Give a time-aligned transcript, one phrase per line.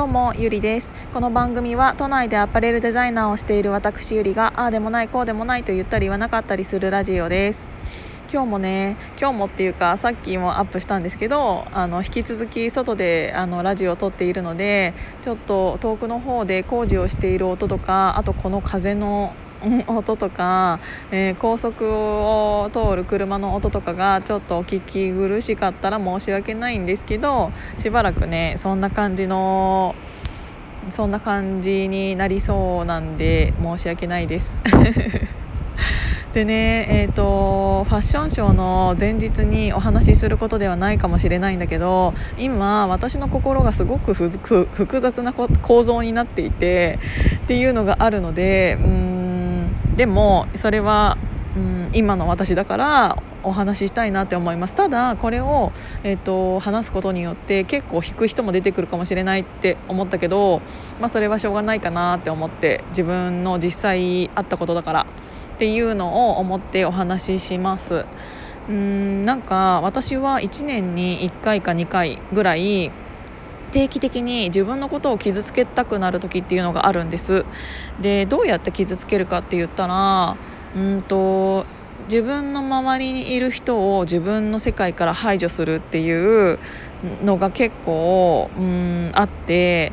[0.00, 0.94] どうもゆりです。
[1.12, 7.68] この番組は都内でアパレルデザイナーをしている私ゆりがああでもないこうでもないと言ったり言わなかったりするラジオです。
[8.32, 19.34] 今日もね今日もっていうかさっきもアップしたんですけどあの引き続き外であのラジオを撮っているのでちょっと遠くの方で工事をしている音とかあとこの風の
[19.86, 29.94] 音とか、えー、高速を通る車の音とかがちょっとお聞き苦しかったら申し訳ないんですけどしばらくねそんな感じの
[30.88, 34.56] そんな感じになりそうなんで申し訳ないです。
[36.32, 47.00] でねえーと、ファッションショーの前日にお話しすることではないかもしれないんだけど今私の心がすごく複雑な構造になっていて
[47.36, 49.09] っていうのがあるのでうん
[50.00, 51.18] でもそれは、
[51.54, 55.72] うん、今の私だからお話ししたいなって思いますただこれを、
[56.04, 60.62] えーと、話すことによって結構引く人も出てくるかもしれないって思ったけど、
[61.00, 65.06] まあ、それはしょうがないかなって思って自分の実際あったことだから
[65.56, 68.06] っていうのを思ってお話しします。
[68.70, 72.90] うんなんか私は1年に1回か2回ぐらい
[73.70, 77.44] 定期的に自分のことを傷つけたくなる時っていうのがあるんです。
[78.00, 80.36] でどうやって傷つけるかって言ったら
[80.76, 81.66] うんと
[82.04, 86.58] 自分の周りにいる人を自分の世界から排除するっていう
[87.24, 89.92] のが結構うんあって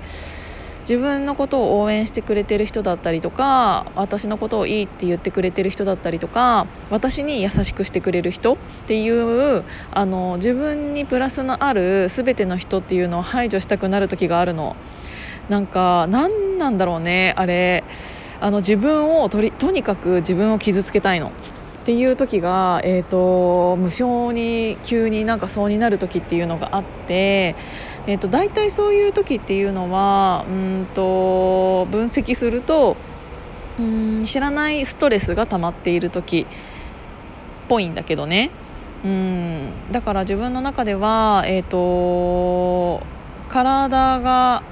[0.87, 14.77] 自分のことを応援してくれてる人だったりとか私のことをいいって言ってくれてる人だったりとか私に優しくしてくれる人っていうあの自分にプラスのある全ての人っていうのを排除したくなる時があるの。
[15.49, 17.85] なんか何なんだろうねあれ
[18.41, 21.31] あの自分をとりとにかく自分を傷つけたいの。
[21.87, 27.55] っていう時が、えーと、無性に急になんかそうになる時っていうのがあって、
[28.07, 32.95] えーと、大体そういう時っていうのはうんと分析すると
[33.77, 38.49] うん知らないストレスが溜まっている時っぽいんだけどね。
[39.05, 43.05] うんだから自分の中では、えーと
[43.49, 44.63] 体が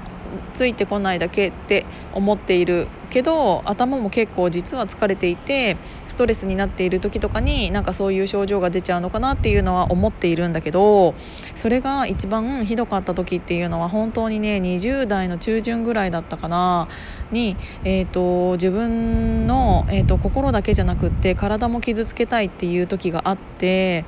[0.54, 5.76] ついてこないだけって思っているけど頭も結構実は疲れていて
[6.08, 11.14] ストレスになっている時とかになんかそういう症状が出ちゃうのかなっていうのは思っているんだけど
[11.54, 16.88] それが一番ひどかった時っていうのは本当にね20代の中旬ぐらいだったかな
[17.30, 24.04] に、えーと、自分の、えーと心だけじゃなくって体も傷つけたいっていう時があって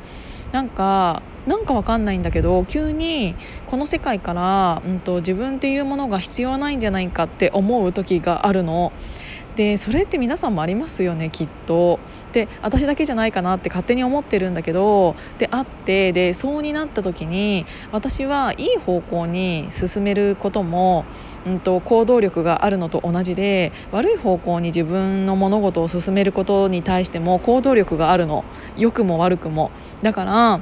[0.52, 3.34] なんかなんかわかんないんだけど急に
[3.66, 8.92] この世界から、うんと、自分っていうものが必要ないんじゃないかって思う時があるの。
[9.58, 11.98] でそれって皆さんもありますよねきっと。
[12.30, 21.04] で私だけじゃないかなって勝手に思ってるんだけどであってでそうになった時に私はいい方向に進めることも、
[21.44, 28.44] うんと、行動力があるのと同じで悪い方向に自分の物事を進めることに対しても行動力があるの
[28.76, 29.72] 良くも悪くも。
[30.02, 30.60] だから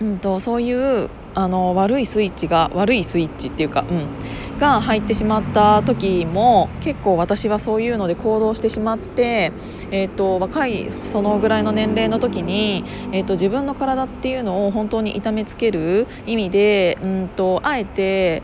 [0.00, 9.52] うんと、そういうあの悪いスイッチが悪いスイッチっていうか、うん、が入ってしまった時も結構私はそういうので行動してしまって、
[9.90, 18.42] えーと、若いそのぐらいの年齢の時に、えーと、自分の体っていうのを本当に痛めつける意味で、うんとあえて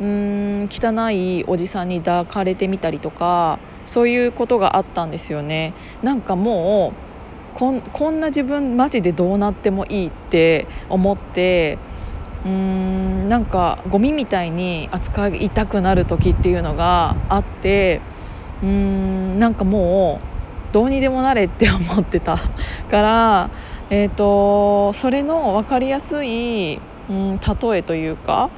[0.00, 5.74] うん汚いおじさんに抱かれてみたりとかそういうことがあったんですよね。
[6.02, 7.10] なんかもう
[7.54, 7.72] こ
[8.10, 11.78] んな自分マジでどうなってもいいって思って
[12.44, 18.00] うーんなんかゴミみたいに扱いたくなる時っていうのがあって
[18.62, 20.30] うーんなんかもう
[20.72, 23.50] どうにでもなれって思ってたから、
[23.90, 26.80] えーと、それの分かりやすい、
[27.10, 28.50] うん、例えというか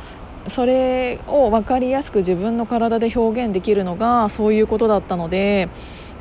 [0.46, 5.68] それを分かりやすく自分の体で表現できるのがそういうことだったので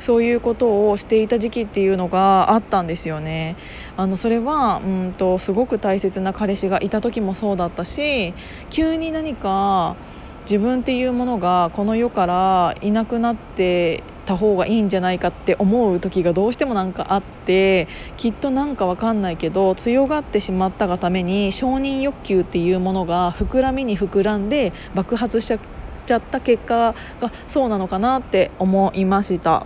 [0.02, 3.54] そういうことをしていた時期っていうのがあったんですよね。
[3.96, 8.34] あのそれはうんとすごく大切な彼氏がいた時もそうだったし
[8.68, 9.94] 急に何か
[10.44, 17.86] 自分っていうものがこの世からいなくなってた方がいいんじゃないかって思う時がどうしてもなんかあって
[18.16, 29.64] きっとなんかわかんないけど強がってしまったがために承認欲求っていうものが膨らみに膨らんで爆発しちゃった結果がそうなのかなって思いました。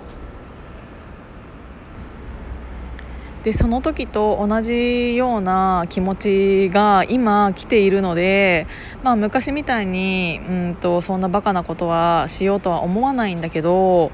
[3.46, 8.66] でその時と同じような気持ちが今来ているので、
[9.04, 14.10] まあ、昔みたいにうんとそんなバカなことはしようとは思わないんだけど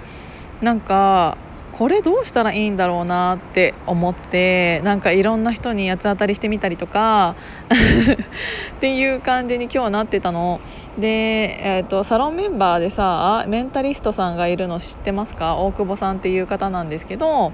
[0.61, 1.39] なんか
[1.73, 7.35] これどうしたらいいんだろうなって思ってなんかいろんな人に八つ当たりしてみたりとか
[8.77, 10.61] っていう感じに今日なってたの。
[10.99, 15.57] で、えーと、サロンメンバーでさメンタリストさんがいるの知ってますか？
[15.57, 17.53] 大久保さんっていう方なんですけど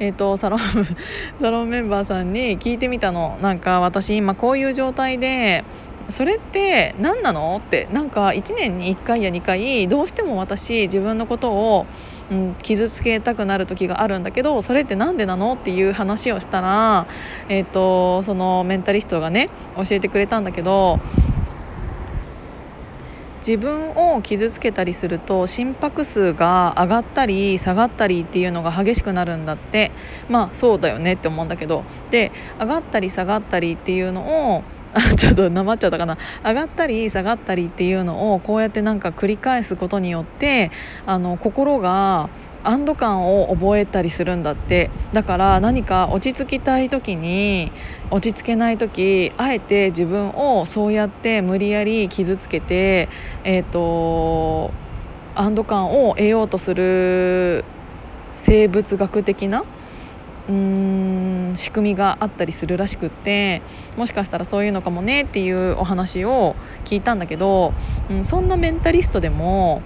[0.00, 0.60] えーと、サロン
[1.40, 3.38] サロンメンバーさんに聞いてみたの。
[3.40, 5.64] なんか私今こういう状態で
[6.08, 7.56] それって何なの？
[7.58, 11.86] ってなんか1年に1回や2回どうしても私自分のことを、
[12.30, 15.54] うん、傷つけたくなる時があるんだけどそれって何でなの？
[15.54, 17.06] っていう話をしたら、
[17.48, 20.98] えーと、そのメンタリストがね教えてくれたんだけど
[23.46, 29.90] 自分を傷つけたりすると心拍数が上がったり下がったりっていうのが激しくなるんだって。
[30.30, 31.84] まあそうだよねって思うんだけど。
[32.10, 34.62] で上がったり下がったりっていうのを
[35.16, 36.16] ちょっとなまっちゃったかな。
[36.42, 40.70] 上がったり下がったりっていうのをこうやってなんか繰り返すことによって
[41.04, 42.30] あの心が
[42.64, 44.90] 安堵感を覚えたりするんだって。
[45.12, 47.70] だから何か落ち着きたい時に
[48.10, 53.08] 落ち着けない時あえて自分をそうやって無理やり傷つけて
[53.44, 54.72] えっ、ー、と
[55.36, 57.64] 安堵感を得ようとする
[58.34, 59.64] 生物学的な
[60.48, 63.62] うーん仕組みがあったりするらしくって
[63.96, 67.72] もしかしたらそういうのかもねっていうお話を聞いたんだけど、
[68.10, 69.82] うん、そんなメンタリストでも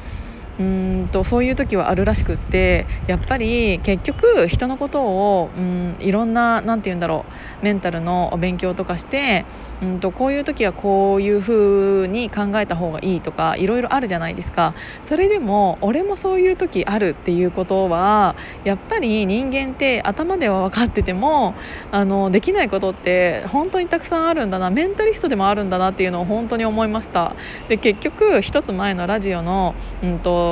[0.58, 7.25] うんとそういう時はあるらしくってやっぱり結局人のことをうんいろんな何て言うんだろ
[7.62, 9.44] うメンタルのお勉強とかして
[9.81, 14.75] うんとこういう時はこういう風に考えた方がいいとかいろいろあるじゃないですか。
[15.05, 18.34] それでも俺もそういう時あるっていうことは
[18.64, 21.54] やっぱり人間って頭では分かってても
[21.93, 27.37] あのできないことって本当にたくさんあるんだなメンタリストでもあるんだなっていうのを本当に思いました。
[27.69, 30.47] で結局一つ前のラジオの、うんと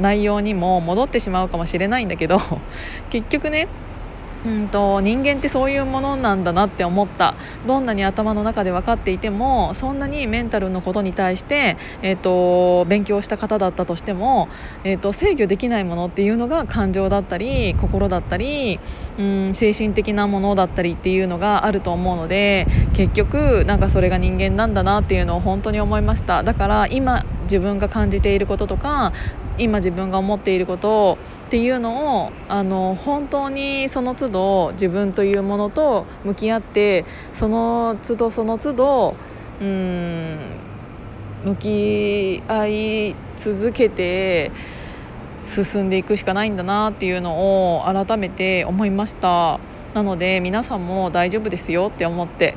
[0.00, 2.38] 内容にも戻ってしまうかもしれないんだけど
[3.10, 3.68] 結局ね
[4.44, 7.34] うんと人間ってそういうものなんだなって思った。
[7.66, 14.48] どんなに頭の中で分かっていてもそんなにメンタルのことに対して、えーと、勉強した方だったとしても、
[14.84, 18.80] えーと、制御できないものっていうのが感情だったり心だったり、
[19.18, 26.42] うん、精神的なものだったりっていうのがあると思うので結局なんかそれが人間なんだなっていうのを本当に思いました。
[26.42, 29.12] だから今自分が感じていることとか
[29.58, 31.18] 今自分が思っていること
[31.48, 37.04] っていうのをあの本当にその都度自分というものと向き合って
[37.34, 39.16] その都度その都度
[39.60, 40.38] うん
[41.44, 44.52] 向き合い続けて
[45.44, 49.58] 進んでいくしかないんだなっていうのを改めて思いました。
[49.94, 52.54] なので皆さんも大丈夫ですよって思って。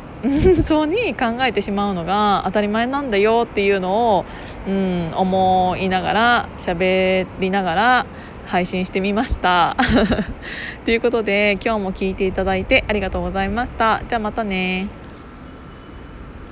[0.66, 4.26] そうに考えてしまうのが当たり前なんだよっていうのを、
[4.68, 8.06] うん、思いながら喋りながら
[8.46, 9.76] 配信してみました。
[10.86, 14.02] ということで今日も聞いていただいてありがとうございました。
[14.08, 15.03] じゃあまたね。